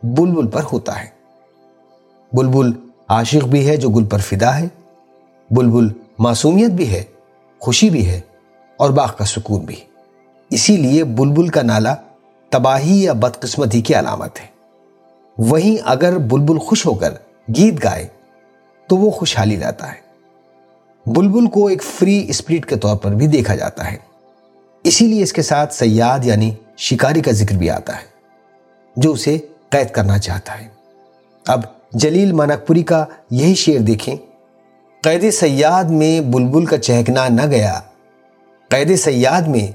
بلبل 0.02 0.46
پر 0.46 0.62
ہوتا 0.72 1.04
ہے۔ 1.04 1.08
بلبل 2.32 2.72
عاشق 3.08 3.44
بھی 3.44 3.68
ہے 3.68 3.76
جو 3.76 3.90
گل 3.90 4.04
پر 4.04 4.18
فدا 4.18 4.58
ہے۔ 4.58 4.68
بلبل 5.50 5.88
معصومیت 6.18 6.70
بھی 6.70 6.92
ہے، 6.92 7.02
خوشی 7.58 7.90
بھی 7.90 8.08
ہے 8.08 8.20
اور 8.76 8.90
باغ 8.90 9.08
کا 9.18 9.24
سکون 9.24 9.60
بھی۔ 9.60 9.76
اسی 10.50 10.76
لیے 10.76 11.04
بلبل 11.04 11.48
کا 11.48 11.62
نالا 11.62 11.94
تباہی 12.50 13.02
یا 13.02 13.12
بدقسمتی 13.12 13.80
کی 13.80 13.94
علامت 13.94 14.40
ہے۔ 14.40 14.46
وہیں 15.38 15.82
اگر 15.84 16.18
بلبل 16.18 16.58
خوش 16.58 16.86
ہو 16.86 16.94
کر 16.94 17.14
گیت 17.56 17.84
گائے 17.84 18.08
تو 18.92 18.96
وہ 18.96 19.10
خوشحالی 19.10 19.56
لاتا 19.56 19.92
ہے۔ 19.92 20.00
بلبل 21.06 21.46
کو 21.46 21.66
ایک 21.66 21.82
فری 21.82 22.26
اسپرٹ 22.28 22.66
کے 22.66 22.76
طور 22.76 22.96
پر 22.96 23.10
بھی 23.10 23.26
دیکھا 23.26 23.54
جاتا 23.54 23.92
ہے۔ 23.92 23.96
اسی 24.84 25.06
لیے 25.06 25.22
اس 25.22 25.32
کے 25.32 25.42
ساتھ 25.42 25.74
سیاد 25.74 26.18
یعنی 26.24 26.50
شکاری 26.76 27.20
کا 27.20 27.30
ذکر 27.30 27.56
بھی 27.56 27.70
آتا 27.70 27.96
ہے، 27.96 28.02
جو 28.96 29.12
اسے 29.12 29.38
قید 29.68 29.90
کرنا 29.90 30.18
چاہتا 30.18 30.60
ہے۔ 30.60 30.68
اب 31.46 31.60
جلیل 31.92 32.32
مانک 32.32 32.66
پوری 32.66 32.82
کا 32.82 33.04
یہی 33.30 33.54
شعر 33.54 33.78
دیکھیں۔ 33.78 34.16
قید 35.02 35.30
سیاد 35.30 35.84
میں 35.84 36.20
بلبل 36.20 36.66
کا 36.66 36.78
چہکنا 36.78 37.28
نہ 37.28 37.46
گیا۔ 37.46 37.80
قید 38.68 38.96
سیاد 38.96 39.42
میں 39.42 39.66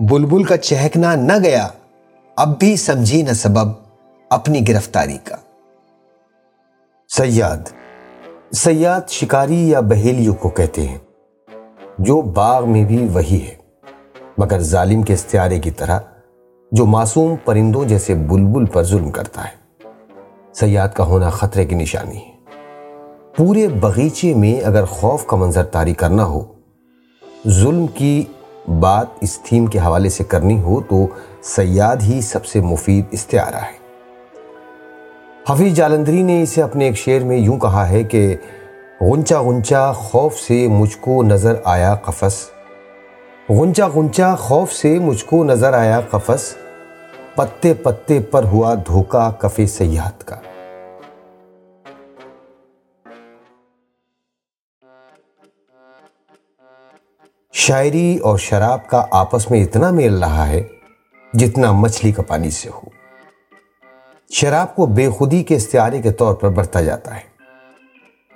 بلبل 0.00 0.44
کا 0.44 0.56
چہکنا 0.56 1.14
نہ 1.14 1.32
گیا۔ 1.44 1.68
اب 2.36 2.58
بھی 2.58 2.76
سمجھی 2.76 3.22
نہ 3.22 3.32
سبب 3.32 3.68
اپنی 4.30 4.68
گرفتاری 4.68 5.18
کا۔ 5.24 5.36
سیاد 7.08 7.79
سیاد 8.52 9.00
شکاری 9.08 9.68
یا 9.68 9.80
بہیلیوں 9.80 10.34
کو 10.34 10.48
کہتے 10.48 10.88
ہیں، 10.88 10.98
جو 11.98 12.22
باغ 12.22 12.68
میں 12.68 12.84
بھی 12.84 13.08
وہی 13.12 13.46
ہے، 13.48 13.54
مگر 14.38 14.58
ظالم 14.58 15.02
کے 15.02 15.14
استعارے 15.14 15.58
کی 15.58 15.70
طرح، 15.70 15.98
جو 16.72 16.86
معصوم 16.86 17.34
پرندوں 17.44 17.84
جیسے 17.84 18.14
بلبل 18.14 18.66
پر 18.66 18.82
ظلم 18.82 19.10
کرتا 19.10 19.44
ہے۔ 19.44 19.88
سیاد 20.54 20.88
کا 20.88 21.04
ہونا 21.04 21.30
خطرے 21.30 21.64
کی 21.64 21.74
نشانی 21.74 22.16
ہے۔ 22.16 22.32
پورے 23.36 23.68
بغیچے 23.68 24.34
میں 24.34 24.60
اگر 24.60 24.84
خوف 24.84 25.26
کا 25.26 25.36
منظر 25.36 25.64
تاری 25.64 25.94
کرنا 25.94 26.24
ہو، 26.24 26.44
ظلم 27.48 27.86
کی 27.86 28.24
بات 28.80 29.06
اس 29.20 29.38
تھیم 29.38 29.66
کے 29.66 29.78
حوالے 29.78 30.08
سے 30.08 30.24
کرنی 30.24 30.60
ہو، 30.60 30.80
تو 30.80 31.06
سیاد 31.42 31.96
ہی 32.02 32.20
سب 32.20 32.46
سے 32.46 32.60
مفید 32.60 33.04
استعارہ 33.10 33.56
ہے۔ 33.56 33.79
حفیظ 35.48 35.72
جالندری 35.72 36.22
نے 36.22 36.42
اسے 36.42 36.62
اپنے 36.62 36.84
ایک 36.84 36.96
شعر 36.96 37.20
میں 37.20 37.36
یوں 37.36 37.58
کہا 37.58 37.88
ہے 37.88 38.04
کہ 38.04 38.36
غنچا 39.00 39.42
غنچا 39.42 39.92
خوف 39.92 40.34
سے 40.34 40.68
مجھ 40.68 40.96
کو 41.00 41.22
نظر 41.22 41.54
آیا 41.64 41.94
قفس۔ 41.94 42.50
غنچا 43.48 43.86
غنچا 43.88 44.34
خوف 44.34 44.72
سے 44.72 44.98
مجھ 44.98 45.24
کو 45.24 45.44
نظر 45.44 45.72
آیا 45.72 46.00
قفس۔ 46.00 46.54
پتے 47.34 47.74
پتے 47.74 48.20
پر 48.20 48.44
ہوا 48.44 48.74
دھوکا 48.74 49.30
کفے 49.30 49.66
سیاحت 49.66 50.24
کا۔ 50.26 50.36
شاعری 57.52 58.16
اور 58.16 58.38
شراب 58.38 58.88
کا 58.88 59.06
آپس 59.10 59.50
میں 59.50 59.64
اتنا 59.64 59.90
میل 59.90 60.14
رہا 60.14 60.48
ہے 60.48 60.62
جتنا 61.34 61.72
مچھلی 61.72 62.12
کا 62.12 62.22
پانی 62.22 62.50
سے 62.50 62.68
ہو۔ 62.68 62.89
شراب 64.30 64.76
کو 64.76 64.86
بے 64.86 65.08
خودی 65.08 65.42
کے 65.42 65.56
استعارے 65.56 66.02
کے 66.02 66.12
طور 66.12 66.34
پر 66.34 66.48
برتا 66.48 66.80
جاتا 66.80 67.16
ہے۔ 67.16 67.20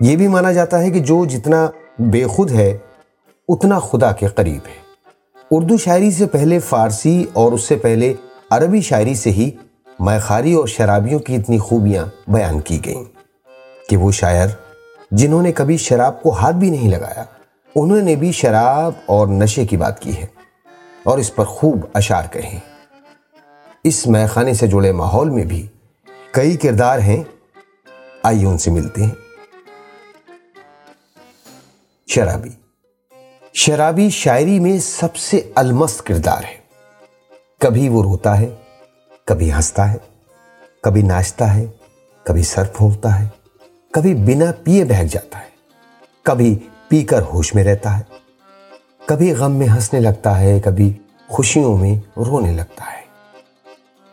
یہ 0.00 0.16
بھی 0.16 0.28
مانا 0.28 0.52
جاتا 0.52 0.82
ہے 0.82 0.90
کہ 0.90 1.00
جو 1.00 1.24
جتنا 1.24 1.70
بے 1.98 2.24
خود 2.24 2.50
ہے، 2.50 2.78
اتنا 3.48 3.78
خدا 3.78 4.12
کے 4.12 4.26
قریب 4.26 4.66
ہے۔ 4.66 4.82
اردو 5.50 5.76
شاعری 5.76 6.10
سے 6.10 6.26
پہلے 6.26 6.58
فارسی 6.58 7.24
اور 7.32 7.52
اس 7.52 7.64
سے 7.64 7.76
پہلے 7.76 8.14
عربی 8.50 8.80
شاعری 8.80 9.14
سے 9.14 9.30
ہی 9.30 9.50
میخاری 10.00 10.54
اور 10.54 10.66
شرابیوں 10.66 11.18
کی 11.18 11.34
اتنی 11.34 11.58
خوبیاں 11.58 12.04
بیان 12.28 12.60
کی 12.60 12.84
گئیں 12.84 13.04
کہ 13.88 13.96
وہ 13.96 14.12
شاعر 14.12 14.46
جنہوں 15.10 15.42
نے 15.42 15.52
کبھی 15.52 15.76
شراب 15.76 16.22
کو 16.22 16.30
ہاتھ 16.30 16.56
بھی 16.56 16.70
نہیں 16.70 16.90
لگایا، 16.90 17.24
انہوں 17.76 18.00
نے 18.00 18.16
بھی 18.16 18.32
شراب 18.32 18.92
اور 19.06 19.26
نشے 19.26 19.66
کی 19.66 19.76
بات 19.76 20.00
کی 20.00 20.16
ہے 20.16 20.26
اور 21.02 21.18
اس 21.18 21.34
پر 21.34 21.44
خوب 21.44 21.86
اشار 21.94 22.22
کہیں۔ 22.30 22.60
اس 23.84 24.06
میخانے 24.06 24.54
سے 24.54 24.66
جڑے 24.66 24.92
ماحول 24.92 25.30
میں 25.30 25.44
بھی 25.44 25.66
کئی 26.34 26.56
کردار 26.56 26.98
ہیں۔ 26.98 27.22
آئیے 28.22 28.46
ان 28.46 28.58
سے 28.58 28.70
ملتے 28.70 29.02
ہیں۔ 29.02 29.10
شرابی۔ 32.06 32.50
شرابی 33.54 34.10
شاعری 34.10 34.60
میں 34.60 34.78
سب 34.78 35.16
سے 35.16 35.50
المست 35.54 36.06
کردار 36.06 36.44
ہے۔ 36.44 36.56
کبھی 37.60 37.88
وہ 37.88 38.02
روتا 38.02 38.40
ہے، 38.40 38.54
کبھی 39.24 39.52
ہنستا 39.52 39.92
ہے، 39.92 39.98
کبھی 40.82 41.02
ناچتا 41.02 41.54
ہے، 41.54 41.66
کبھی 42.24 42.42
سر 42.42 42.64
پھونکتا 42.64 43.20
ہے، 43.20 43.28
کبھی 43.92 44.14
بنا 44.14 44.52
پیے 44.64 44.84
بہک 44.84 45.06
جاتا 45.06 45.38
ہے، 45.38 45.50
کبھی 46.22 46.58
پی 46.88 47.02
کر 47.02 47.22
ہوش 47.22 47.54
میں 47.54 47.64
رہتا 47.64 47.98
ہے، 47.98 48.02
کبھی 49.06 49.32
غم 49.32 49.52
میں 49.52 49.66
ہنسنے 49.66 50.00
لگتا 50.00 50.40
ہے، 50.40 50.60
کبھی 50.60 50.92
خوشیوں 51.28 51.76
میں 51.76 52.18
رونے 52.18 52.52
لگتا 52.52 52.84
ہے۔ 52.92 53.04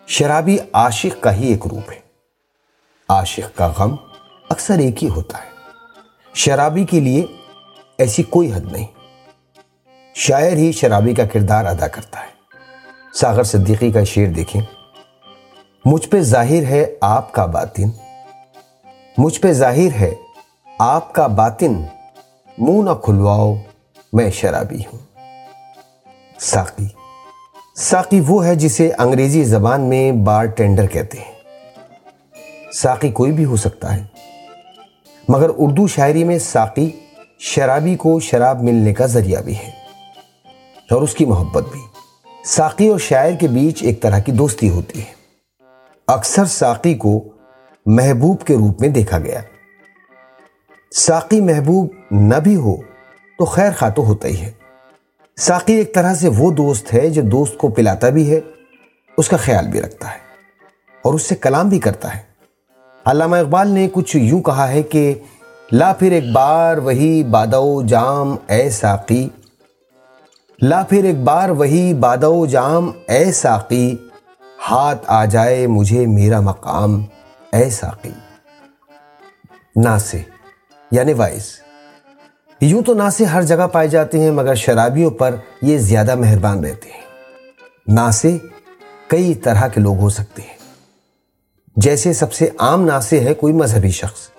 شرابی 0.08 0.58
عاشق 0.74 1.24
کا 1.24 1.36
ہی 1.36 1.48
ایک 1.48 1.68
روپ 1.68 1.92
ہے۔ 1.92 2.00
عاشق 3.12 3.58
کا 3.58 3.68
غم 3.68 3.96
اکثر 4.50 4.77
ایک 4.77 5.03
ہی 5.03 5.10
ہوتا 5.10 5.38
ہے۔ 5.38 5.50
شرابی 6.34 6.86
کے 6.86 7.00
لیے 7.00 7.25
ایسی 7.98 8.24
کوئی 8.24 8.53
حد 8.53 8.72
نہیں۔ 8.72 8.88
شاعر 10.15 10.51
ہی 10.51 10.72
شرابی 10.72 11.13
کا 11.13 11.25
کردار 11.25 11.65
ادا 11.65 11.88
کرتا 11.88 12.20
ہے۔ 12.20 12.32
ساغر 13.13 13.44
صدیقی 13.44 13.91
کا 13.91 14.03
شعر 14.03 14.25
دیکھیں۔ 14.25 14.62
مجھ 15.86 16.10
پہ 16.10 16.22
ظاہر 16.22 16.63
ہے 16.63 16.96
آپ 17.01 17.32
کا 17.32 17.46
باطن۔ 17.46 17.89
مجھ 19.18 19.39
پہ 19.39 19.53
ظاہر 19.53 20.00
ہے 20.00 20.15
آپ 20.80 21.13
کا 21.13 21.27
باطن۔ 21.27 21.84
منہ 22.58 22.89
نہ 22.89 22.94
کھلواؤ، 23.03 23.56
میں 24.13 24.32
شرابی 24.32 24.80
ہوں۔ 24.80 25.00
ساقی۔ 26.39 26.88
ساقی 27.75 28.22
وہ 28.27 28.46
ہے 28.46 28.56
جسے 28.56 28.91
انگریزی 28.98 29.44
زبان 29.44 29.82
میں 29.82 30.12
بار 30.12 30.46
ٹینڈر 30.46 30.88
کہتے 30.88 31.18
ہیں۔ 31.18 31.40
ساقی 32.74 33.12
کوئی 33.12 33.32
بھی 33.32 33.46
ہو 33.46 33.56
سکتا 33.56 33.96
ہے۔ 33.96 34.04
مگر 35.30 35.50
اردو 35.58 35.88
شاعری 35.88 36.24
میں 36.24 36.40
ساقی 36.40 36.90
شرابی 37.40 37.96
کو 37.96 38.20
شراب 38.20 38.63
ملنے 38.63 38.94
کا 38.94 39.06
ذریعہ 39.06 39.42
بھی 39.42 39.56
ہے 39.56 39.70
اور 40.92 41.01
اس 41.01 41.13
کی 41.13 41.25
محبت 41.25 41.63
بھی۔ 41.72 41.82
ساقی 42.46 42.88
اور 42.88 43.00
شاعر 43.00 43.32
کے 43.40 43.48
بیچ 43.48 43.84
ایک 43.84 44.01
طرح 44.01 44.20
کی 44.20 44.32
دوستی 44.32 44.70
ہوتی 44.70 45.00
ہے۔ 45.00 45.13
اکثر 46.08 46.46
ساقی 46.46 46.94
کو 46.94 47.24
محبوب 47.86 48.44
کے 48.44 48.54
روپ 48.54 48.82
میں 48.82 48.90
دیکھا 48.90 49.20
گیا۔ 49.20 49.42
ساقی 50.96 51.42
محبوب 51.42 51.88
نہ 52.12 52.36
بھی 52.36 52.56
ہو 52.56 52.75
تو 53.38 53.46
خیر 53.46 53.72
خواہ 53.80 53.92
تو 53.92 54.06
ہوتا 54.06 54.28
ہی 54.28 54.42
ہے۔ 54.42 54.51
ساقی 55.40 55.74
ایک 55.74 55.96
طرح 55.96 56.13
سے 56.13 56.28
وہ 56.28 56.51
دوست 56.51 56.94
ہے 56.94 57.10
جو 57.10 57.22
دوست 57.22 57.58
کو 57.58 57.70
پلاتا 57.70 58.10
بھی 58.10 58.32
ہے، 58.32 58.40
اس 59.18 59.28
کا 59.28 59.38
خیال 59.38 59.68
بھی 59.68 59.82
رکھتا 59.82 60.12
ہے 60.12 60.20
اور 61.01 61.13
اس 61.13 61.22
سے 61.22 61.36
کلام 61.36 61.70
بھی 61.70 61.80
کرتا 61.80 62.18
ہے۔ 62.18 62.30
علامہ 63.05 63.36
اقبال 63.36 63.67
نے 63.67 63.88
کچھ 63.93 64.17
یوں 64.17 64.41
کہا 64.41 64.70
ہے 64.70 64.84
کہ 64.84 65.13
لا 65.72 65.93
پھر 65.93 66.12
ایک 66.12 66.24
بار 66.31 66.77
وہی 66.77 67.24
بادو 67.24 67.81
جام 67.81 68.36
اے 68.48 68.70
ساقی۔ 68.70 69.29
لا 70.62 70.84
پھر 70.84 71.03
ایک 71.03 71.17
بار 71.17 71.50
وہی 71.50 71.93
بادو 71.93 72.46
جام 72.46 72.91
اے 73.08 73.31
ساقی۔ 73.31 73.96
ہاتھ 74.72 75.03
آ 75.08 75.25
جائے 75.25 75.67
مجھے 75.67 76.05
میرا 76.05 76.39
مقام 76.39 77.03
اے 77.53 77.70
ساقی۔ 77.70 78.12
ناسے 79.75 80.22
یعنی 80.91 81.13
وائس۔ 81.13 81.51
یوں 82.62 82.81
تو 82.81 82.93
ناسے 82.93 83.25
ہر 83.25 83.41
جگہ 83.41 83.67
پائے 83.67 83.88
جاتے 83.88 84.20
ہیں، 84.20 84.31
مگر 84.31 84.55
شرابیوں 84.55 85.12
پر 85.12 85.36
یہ 85.62 85.77
زیادہ 85.77 86.15
مہربان 86.15 86.65
رہتے 86.65 86.89
ہیں۔ 86.89 87.01
ناسے 87.88 88.38
کئی 89.08 89.34
طرح 89.34 89.67
کے 89.67 89.81
لوگ 89.81 89.98
ہو 89.98 90.10
سکتے 90.10 90.41
ہیں۔ 90.41 90.61
جیسے 91.75 92.13
سب 92.13 92.34
سے 92.34 92.50
عام 92.58 92.86
ناسے 92.86 93.20
ہے 93.20 93.34
کوئی 93.34 93.54
مذہبی 93.54 93.92
شخص۔ 93.92 94.30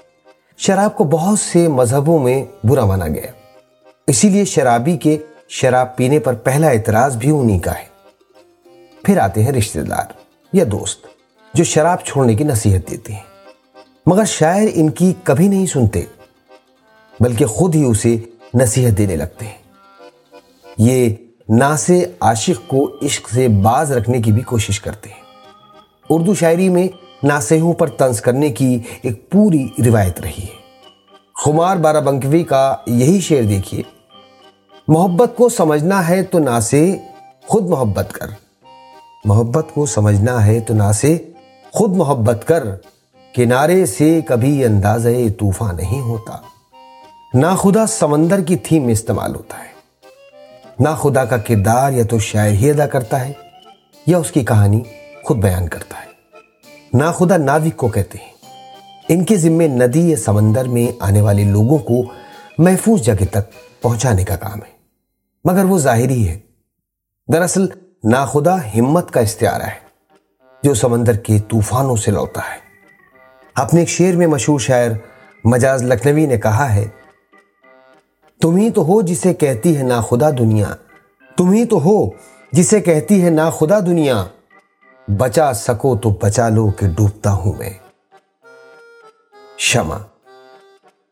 شراب 0.56 0.96
کو 0.96 1.04
بہت 1.04 1.38
سے 1.38 1.68
مذہبوں 1.68 2.18
میں 2.18 2.44
برا 2.64 2.84
مانا 2.84 3.08
گیا۔ 3.08 3.30
اسی 4.06 4.28
لیے 4.28 4.44
شرابی 4.44 4.96
کے 4.96 5.18
شراب 5.48 5.96
پینے 5.96 6.18
پر 6.18 6.34
پہلا 6.34 6.68
اعتراض 6.68 7.16
بھی 7.16 7.30
انہی 7.30 7.58
کا 7.58 7.74
ہے۔ 7.78 7.84
پھر 9.04 9.18
آتے 9.18 9.42
ہیں 9.42 9.52
رشتہ 9.52 9.78
دار 9.78 10.04
یا 10.52 10.64
دوست 10.72 11.06
جو 11.54 11.64
شراب 11.64 11.98
چھوڑنے 12.04 12.34
کی 12.34 12.44
نصیحت 12.44 12.90
دیتے 12.90 13.12
ہیں۔ 13.12 13.22
مگر 14.06 14.24
شاعر 14.24 14.66
ان 14.74 14.90
کی 14.90 15.12
کبھی 15.22 15.48
نہیں 15.48 15.66
سنتے، 15.66 16.02
بلکہ 17.20 17.46
خود 17.46 17.74
ہی 17.74 17.84
اسے 17.84 18.16
نصیحت 18.54 18.98
دینے 18.98 19.16
لگتے 19.16 19.46
ہیں۔ 19.46 19.58
یہ 20.78 21.14
ناسے 21.48 22.04
عاشق 22.20 22.68
کو 22.68 22.96
عشق 23.02 23.28
سے 23.28 23.48
باز 23.48 23.92
رکھنے 23.92 24.22
کی 24.22 24.32
بھی 24.32 24.42
کوشش 24.42 24.80
کرتے 24.80 25.10
ہیں۔ 25.10 25.22
اردو 26.10 26.34
شاعری 26.34 26.68
میں 26.68 26.88
ناسحوں 27.22 27.72
پر 27.72 27.86
طنز 27.86 28.20
کرنے 28.20 28.48
کی 28.48 28.80
ایک 29.02 29.30
پوری 29.30 29.68
روایت 29.86 30.20
رہی 30.20 30.42
ہے۔ 30.42 30.62
خمار 31.44 31.76
بارہ 31.76 32.00
بنکوی 32.00 32.44
کا 32.44 32.76
یہی 32.86 33.20
شعر 33.20 33.42
دیکھیے۔ 33.42 33.82
محبت 34.88 35.36
کو 35.36 35.48
سمجھنا 35.48 36.08
ہے 36.08 36.22
تو 36.22 36.38
ناسے 36.38 36.96
خود 37.46 37.66
محبت 37.66 38.12
کر۔ 38.12 38.26
محبت 39.24 39.66
کو 39.74 39.86
سمجھنا 39.86 40.46
ہے 40.46 40.60
تو 40.60 40.74
ناسے 40.74 41.18
خود 41.72 41.96
محبت 41.96 42.48
کر۔ 42.48 42.64
کنارے 43.34 43.86
سے 43.86 44.20
کبھی 44.26 44.64
اندازہ 44.64 45.08
طوفان 45.38 45.76
نہیں 45.76 46.00
ہوتا۔ 46.00 46.36
نا 47.34 47.56
خدا 47.56 47.86
سمندر 47.86 48.40
کی 48.40 48.56
تھیم 48.56 48.84
میں 48.84 48.92
استعمال 48.92 49.34
ہوتا 49.34 49.58
ہے۔ 49.58 49.72
نا 50.80 50.94
خدا 50.94 51.24
کا 51.24 51.36
کردار 51.36 51.92
یا 51.92 52.04
تو 52.04 52.18
شاعر 52.18 52.50
ہی 52.50 52.70
ادا 52.70 52.86
کرتا 52.86 53.28
ہے 53.28 53.32
یا 54.06 54.18
اس 54.18 54.30
کی 54.30 54.44
کہانی 54.44 54.80
خود 55.24 55.36
بیان 55.36 55.68
کرتا 55.68 55.96
ہے۔ 55.98 56.11
نا 56.92 57.12
خدا 57.12 57.36
ناوک 57.36 57.76
کو 57.76 57.88
کہتے 57.88 58.18
ہیں۔ 58.18 58.30
ان 59.08 59.24
کے 59.24 59.36
ذمے 59.36 59.68
ندی 59.68 60.10
یا 60.10 60.16
سمندر 60.16 60.64
میں 60.64 60.96
آنے 61.00 61.20
والے 61.20 61.44
لوگوں 61.44 61.78
کو 61.78 62.02
محفوظ 62.58 63.00
جگہ 63.00 63.24
تک 63.30 63.52
پہنچانے 63.82 64.24
کا 64.24 64.36
کام 64.36 64.58
ہے۔ 64.58 64.72
مگر 65.44 65.64
وہ 65.64 65.78
ظاہری 65.78 66.28
ہے۔ 66.28 66.38
دراصل 67.32 67.66
نا 68.04 68.24
خدا 68.24 68.56
ہمت 68.64 69.10
کا 69.10 69.20
استعارہ 69.20 69.62
ہے، 69.62 69.78
جو 70.62 70.74
سمندر 70.74 71.16
کے 71.16 71.38
طوفانوں 71.38 71.96
سے 71.96 72.10
لوٹا 72.10 72.40
ہے۔ 72.40 72.58
اپنے 73.54 73.80
ایک 73.80 73.88
شعر 73.88 74.16
میں 74.16 74.26
مشہور 74.26 74.58
شاعر 74.58 74.90
مجاز 75.44 75.82
لکھنوی 75.82 76.26
نے 76.26 76.38
کہا 76.38 76.74
ہے، 76.74 76.84
تم 78.40 78.56
ہی 78.56 78.70
تو 78.70 78.82
ہو 78.82 79.02
جسے 79.02 79.34
کہتی 79.34 79.76
ہے 79.76 79.82
نا 79.82 80.00
خدا 80.00 80.30
دنیا۔ 80.30 80.66
تم 81.36 81.52
ہی 81.52 81.64
تو 81.64 81.82
ہو 81.84 82.10
جسے 82.52 82.80
کہتی 82.80 83.24
ہے 83.24 83.30
نا 83.30 83.50
خدا 83.50 83.80
دنیا۔ 83.80 84.24
بچا 85.08 85.52
سکو 85.52 85.96
تو 85.96 86.10
بچا 86.10 86.48
لو 86.48 86.70
کہ 86.70 86.86
ڈوبتا 86.86 87.32
ہوں 87.32 87.52
میں۔ 87.58 87.70
شما 89.58 89.98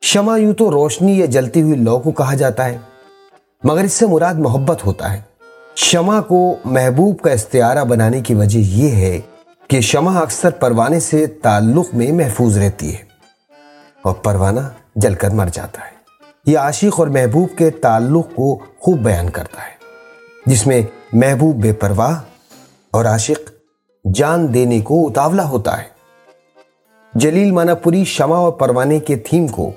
شما 0.00 0.36
یوں 0.36 0.52
تو 0.54 0.70
روشنی 0.70 1.18
یا 1.18 1.26
جلتی 1.26 1.62
ہوئی 1.62 1.74
لو 1.74 1.98
کو 1.98 2.10
کہا 2.10 2.34
جاتا 2.34 2.64
ہے، 2.64 2.78
مگر 3.64 3.84
اس 3.84 3.92
سے 3.92 4.06
مراد 4.06 4.34
محبت 4.34 4.86
ہوتا 4.86 5.12
ہے۔ 5.12 5.20
شما 5.76 6.20
کو 6.20 6.56
محبوب 6.64 7.20
کا 7.20 7.30
استعارہ 7.30 7.84
بنانے 7.84 8.20
کی 8.20 8.34
وجہ 8.34 8.58
یہ 8.58 8.90
ہے 8.90 9.20
کہ 9.68 9.80
شمع 9.80 10.22
اکثر 10.22 10.50
پروانے 10.50 11.00
سے 11.00 11.26
تعلق 11.26 11.94
میں 11.94 12.12
محفوظ 12.12 12.58
رہتی 12.58 12.92
ہے 12.96 13.02
اور 14.02 14.14
پروانہ 14.14 14.60
جل 14.96 15.14
کر 15.14 15.30
مر 15.30 15.46
جاتا 15.52 15.80
ہے۔ 15.80 15.96
یہ 16.46 16.58
عاشق 16.58 17.00
اور 17.00 17.06
محبوب 17.06 17.58
کے 17.58 17.70
تعلق 17.70 18.26
کو 18.34 18.58
خوب 18.78 18.98
بیان 18.98 19.30
کرتا 19.30 19.62
ہے، 19.62 19.74
جس 20.46 20.66
میں 20.66 20.82
محبوب 21.12 21.56
بے 21.56 21.72
پرواہ 21.72 22.20
اور 22.90 23.04
عاشق 23.04 23.50
جان 24.14 24.54
دینے 24.54 24.80
کو 24.80 25.08
اتاولا 25.08 25.48
ہوتا 25.48 25.78
ہے۔ 25.78 25.84
جلیل 27.14 27.50
مانا 27.50 27.74
پوری 27.74 28.04
شمع 28.04 28.36
اور 28.36 28.52
پروانے 28.52 28.98
کے 28.98 29.16
تھیم 29.16 29.48
کو 29.48 29.70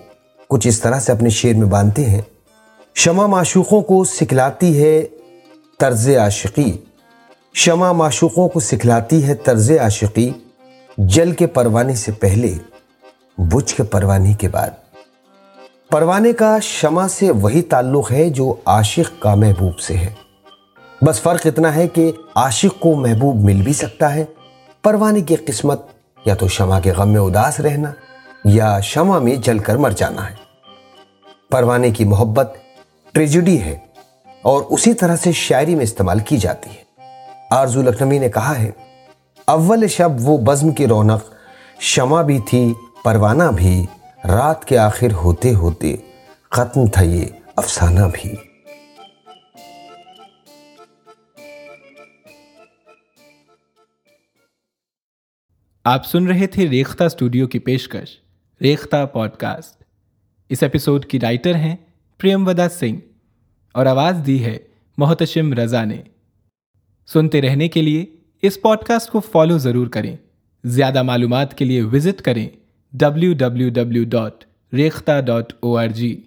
کچھ 0.49 0.67
اس 0.67 0.79
طرح 0.79 0.99
سے 0.99 1.11
اپنے 1.11 1.29
شعر 1.29 1.53
میں 1.53 1.67
باندھتے 1.67 2.05
ہیں۔ 2.05 2.21
شمع 2.95 3.25
معشوقوں 3.25 3.81
کو 3.81 4.03
سکھلاتی 4.03 4.83
ہے 4.83 5.05
طرز 5.79 6.09
عاشقی۔ 6.09 6.77
شمع 7.53 7.91
معشوقوں 7.91 8.49
کو 8.49 8.59
سکھلاتی 8.59 9.27
ہے 9.27 9.35
طرز 9.35 9.71
عاشقی۔ 9.71 10.31
جل 10.97 11.31
کے 11.31 11.47
پروانے 11.47 11.95
سے 11.95 12.11
پہلے 12.11 12.53
بجھ 13.37 13.75
کے 13.75 13.83
پروانے 13.83 14.33
کے 14.33 14.47
بعد۔ 14.47 14.69
پروانے 15.91 16.33
کا 16.33 16.57
شمع 16.61 17.07
سے 17.07 17.31
وہی 17.31 17.61
تعلق 17.61 18.11
ہے 18.11 18.29
جو 18.29 18.55
عاشق 18.65 19.21
کا 19.21 19.35
محبوب 19.35 19.79
سے 19.79 19.97
ہے۔ 19.97 20.09
بس 21.05 21.21
فرق 21.21 21.41
اتنا 21.45 21.75
ہے 21.75 21.87
کہ 21.87 22.11
عاشق 22.35 22.79
کو 22.79 22.95
محبوب 22.95 23.35
مل 23.35 23.61
بھی 23.61 23.73
سکتا 23.73 24.15
ہے۔ 24.15 24.25
پروانے 24.83 25.21
کی 25.21 25.35
قسمت، 25.35 25.81
یا 26.25 26.35
تو 26.35 26.47
شمع 26.47 26.79
کے 26.79 26.91
غم 26.91 27.09
میں 27.09 27.21
اداس 27.21 27.59
رہنا، 27.59 27.91
یا 28.45 28.79
شمع 28.79 29.19
میں 29.19 29.35
جل 29.35 29.59
کر 29.59 29.75
مر 29.75 29.91
جانا 29.91 30.29
ہے۔ 30.29 30.35
پروانے 31.51 31.91
کی 31.91 32.05
محبت 32.05 32.53
ٹریجڈی 33.11 33.61
ہے 33.61 33.77
اور 34.41 34.63
اسی 34.69 34.93
طرح 34.93 35.15
سے 35.15 35.31
شاعری 35.31 35.75
میں 35.75 35.83
استعمال 35.83 36.19
کی 36.19 36.37
جاتی 36.37 36.69
ہے۔ 36.69 36.83
آرزو 37.51 37.81
لکھنوی 37.81 38.19
نے 38.19 38.29
کہا 38.29 38.57
ہے، 38.59 38.71
اول 39.45 39.87
شب 39.87 40.11
وہ 40.19 40.37
بزم 40.37 40.71
کی 40.71 40.87
رونق، 40.87 41.23
شمع 41.79 42.21
بھی 42.21 42.39
تھی، 42.39 42.73
پروانہ 43.03 43.51
بھی، 43.55 43.85
رات 44.25 44.65
کے 44.65 44.77
آخر 44.77 45.11
ہوتے 45.13 45.53
ہوتے، 45.53 45.95
ختم 46.51 46.87
تھا 46.87 47.03
یہ 47.03 47.25
افسانہ 47.55 48.05
بھی۔ 48.13 48.52
آپ 55.85 56.05
سن 56.05 56.27
رہے 56.27 56.47
تھے 56.47 56.69
ریختہ 56.69 57.03
اسٹوڈیو 57.03 57.47
کی 57.47 57.59
پیشکش، 57.59 58.17
ریختہ 58.61 59.05
پوڈ 59.05 59.29
کاسٹ 59.29 59.83
اس 60.49 60.63
ایپیسوڈ 60.63 61.05
کی 61.05 61.19
رائٹر 61.19 61.55
ہیں 61.55 61.75
پریم 62.17 62.47
ودا 62.47 62.69
سنگھ 62.69 62.99
اور 63.71 63.85
آواز 63.85 64.15
دی 64.25 64.45
ہے 64.45 64.57
محتشم 64.97 65.53
رضا 65.53 65.83
نے۔ 65.83 66.01
سنتے 67.07 67.41
رہنے 67.41 67.67
کے 67.67 67.81
لیے 67.81 68.05
اس 68.41 68.61
پوڈ 68.61 68.77
کاسٹ 68.77 69.11
کو 69.11 69.19
فالو 69.19 69.57
ضرور 69.57 69.87
کریں۔ 69.87 70.15
زیادہ 70.63 71.03
معلومات 71.03 71.57
کے 71.57 71.65
لیے 71.65 71.81
وزٹ 71.81 72.21
کریں۔ 72.21 72.47
W 72.93 73.33
W 73.33 73.69
W 73.69 74.03
dot 74.03 74.45
Rekhta 74.73 75.21
dot 75.21 75.53
O 75.59 75.77
R 75.77 75.87
G 75.87 76.21